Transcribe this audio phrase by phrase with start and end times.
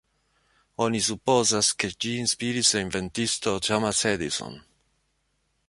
[0.85, 4.59] Oni supozas ke ĝi inspiris la inventisto Thomas Edison.